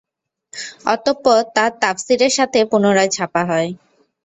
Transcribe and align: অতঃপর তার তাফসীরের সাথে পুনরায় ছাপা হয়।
অতঃপর 0.85 1.39
তার 1.55 1.71
তাফসীরের 1.81 2.33
সাথে 2.37 2.59
পুনরায় 2.71 3.11
ছাপা 3.15 3.41
হয়। 3.45 3.69